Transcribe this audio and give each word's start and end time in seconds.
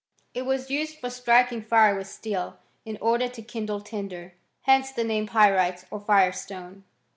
It 0.33 0.47
was 0.47 0.71
used 0.71 0.97
for 0.97 1.11
striking 1.11 1.61
fire 1.61 1.95
with 1.95 2.07
steel, 2.07 2.57
in 2.85 2.97
order 3.01 3.27
to 3.27 3.41
kindle 3.43 3.81
tinder. 3.81 4.33
Hence 4.61 4.91
the 4.91 5.03
name 5.03 5.27
pyrites 5.27 5.85
or 5.91 6.01
Jirestone. 6.01 6.81